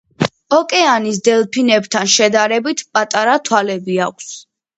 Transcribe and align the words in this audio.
ოკეანის 0.55 1.19
დელფინებთან 1.27 2.09
შედარებით 2.15 2.83
პატარა 2.99 3.37
თვალები 3.51 4.01
აქვს. 4.09 4.33